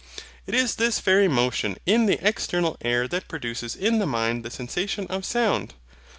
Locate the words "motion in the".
1.27-2.17